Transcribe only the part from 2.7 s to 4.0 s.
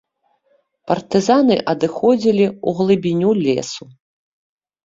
глыбіню лесу.